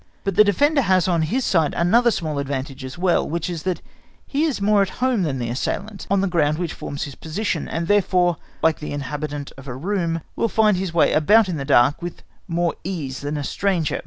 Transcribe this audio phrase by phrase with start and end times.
[0.23, 3.83] But the defender has on his side another small advantage as well, which is that
[4.25, 7.67] he is more at home than the assailant, on the ground which forms his position,
[7.69, 11.57] and therefore, like the inhabitant of a room, will find his way about it in
[11.57, 13.99] the dark with more ease than a stranger.